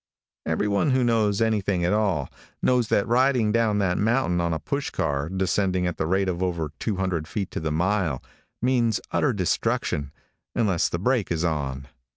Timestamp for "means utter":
8.63-9.31